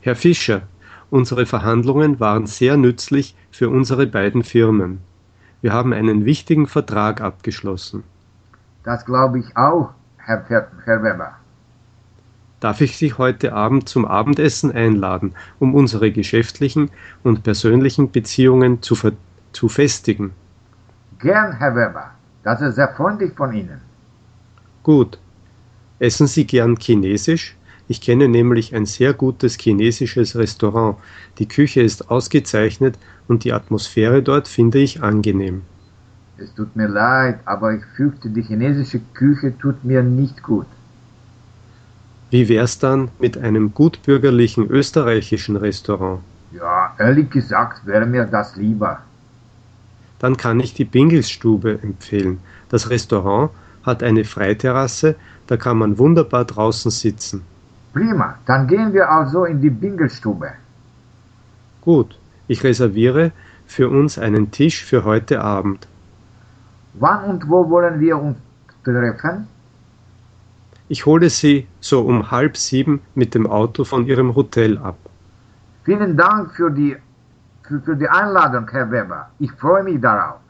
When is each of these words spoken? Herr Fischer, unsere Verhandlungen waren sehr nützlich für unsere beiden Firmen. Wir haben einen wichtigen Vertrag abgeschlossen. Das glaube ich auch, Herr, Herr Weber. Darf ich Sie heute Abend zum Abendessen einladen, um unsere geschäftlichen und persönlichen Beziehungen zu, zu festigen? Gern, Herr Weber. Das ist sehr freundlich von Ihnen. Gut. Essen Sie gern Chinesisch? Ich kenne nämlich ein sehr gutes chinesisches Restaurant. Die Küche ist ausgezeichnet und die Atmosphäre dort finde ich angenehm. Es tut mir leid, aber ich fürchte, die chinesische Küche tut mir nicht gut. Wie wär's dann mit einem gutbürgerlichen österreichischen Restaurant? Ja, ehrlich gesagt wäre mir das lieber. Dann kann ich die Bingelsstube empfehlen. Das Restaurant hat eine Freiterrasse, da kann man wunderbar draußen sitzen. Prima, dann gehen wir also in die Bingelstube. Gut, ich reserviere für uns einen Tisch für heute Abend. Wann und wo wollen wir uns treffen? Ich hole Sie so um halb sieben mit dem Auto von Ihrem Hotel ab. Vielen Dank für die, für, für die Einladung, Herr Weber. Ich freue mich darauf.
Herr 0.00 0.16
Fischer, 0.16 0.62
unsere 1.10 1.44
Verhandlungen 1.44 2.20
waren 2.20 2.46
sehr 2.46 2.78
nützlich 2.78 3.36
für 3.50 3.68
unsere 3.68 4.06
beiden 4.06 4.44
Firmen. 4.44 5.00
Wir 5.60 5.74
haben 5.74 5.92
einen 5.92 6.24
wichtigen 6.24 6.66
Vertrag 6.66 7.20
abgeschlossen. 7.20 8.02
Das 8.82 9.04
glaube 9.04 9.40
ich 9.40 9.56
auch, 9.58 9.90
Herr, 10.16 10.46
Herr 10.86 11.02
Weber. 11.02 11.32
Darf 12.60 12.80
ich 12.80 12.96
Sie 12.96 13.12
heute 13.12 13.52
Abend 13.52 13.90
zum 13.90 14.06
Abendessen 14.06 14.72
einladen, 14.72 15.34
um 15.58 15.74
unsere 15.74 16.10
geschäftlichen 16.10 16.90
und 17.22 17.42
persönlichen 17.42 18.10
Beziehungen 18.10 18.80
zu, 18.80 18.96
zu 19.52 19.68
festigen? 19.68 20.32
Gern, 21.18 21.52
Herr 21.58 21.76
Weber. 21.76 22.12
Das 22.42 22.62
ist 22.62 22.76
sehr 22.76 22.88
freundlich 22.94 23.34
von 23.34 23.52
Ihnen. 23.52 23.82
Gut. 24.82 25.18
Essen 25.98 26.26
Sie 26.26 26.46
gern 26.46 26.76
Chinesisch? 26.76 27.54
Ich 27.92 28.00
kenne 28.00 28.26
nämlich 28.26 28.74
ein 28.74 28.86
sehr 28.86 29.12
gutes 29.12 29.58
chinesisches 29.58 30.34
Restaurant. 30.34 30.96
Die 31.38 31.46
Küche 31.46 31.82
ist 31.82 32.10
ausgezeichnet 32.10 32.94
und 33.28 33.44
die 33.44 33.52
Atmosphäre 33.52 34.22
dort 34.22 34.48
finde 34.48 34.78
ich 34.78 35.02
angenehm. 35.02 35.60
Es 36.38 36.54
tut 36.54 36.74
mir 36.74 36.88
leid, 36.88 37.40
aber 37.44 37.74
ich 37.74 37.84
fürchte, 37.94 38.30
die 38.30 38.40
chinesische 38.40 39.02
Küche 39.12 39.52
tut 39.58 39.84
mir 39.84 40.02
nicht 40.02 40.42
gut. 40.42 40.64
Wie 42.30 42.48
wär's 42.48 42.78
dann 42.78 43.10
mit 43.18 43.36
einem 43.36 43.74
gutbürgerlichen 43.74 44.70
österreichischen 44.70 45.56
Restaurant? 45.56 46.20
Ja, 46.50 46.94
ehrlich 46.98 47.28
gesagt 47.28 47.84
wäre 47.84 48.06
mir 48.06 48.24
das 48.24 48.56
lieber. 48.56 49.00
Dann 50.18 50.38
kann 50.38 50.60
ich 50.60 50.72
die 50.72 50.86
Bingelsstube 50.86 51.80
empfehlen. 51.82 52.38
Das 52.70 52.88
Restaurant 52.88 53.50
hat 53.82 54.02
eine 54.02 54.24
Freiterrasse, 54.24 55.14
da 55.46 55.58
kann 55.58 55.76
man 55.76 55.98
wunderbar 55.98 56.46
draußen 56.46 56.90
sitzen. 56.90 57.51
Prima, 57.92 58.38
dann 58.46 58.66
gehen 58.66 58.92
wir 58.92 59.10
also 59.10 59.44
in 59.44 59.60
die 59.60 59.70
Bingelstube. 59.70 60.52
Gut, 61.82 62.18
ich 62.48 62.64
reserviere 62.64 63.32
für 63.66 63.88
uns 63.88 64.18
einen 64.18 64.50
Tisch 64.50 64.84
für 64.84 65.04
heute 65.04 65.42
Abend. 65.42 65.88
Wann 66.94 67.24
und 67.24 67.48
wo 67.48 67.68
wollen 67.68 68.00
wir 68.00 68.18
uns 68.18 68.38
treffen? 68.84 69.46
Ich 70.88 71.06
hole 71.06 71.30
Sie 71.30 71.66
so 71.80 72.02
um 72.02 72.30
halb 72.30 72.56
sieben 72.56 73.00
mit 73.14 73.34
dem 73.34 73.46
Auto 73.46 73.84
von 73.84 74.06
Ihrem 74.06 74.34
Hotel 74.34 74.78
ab. 74.78 74.98
Vielen 75.84 76.16
Dank 76.16 76.54
für 76.54 76.70
die, 76.70 76.96
für, 77.62 77.80
für 77.80 77.96
die 77.96 78.08
Einladung, 78.08 78.68
Herr 78.70 78.90
Weber. 78.90 79.30
Ich 79.38 79.52
freue 79.52 79.82
mich 79.82 80.00
darauf. 80.00 80.40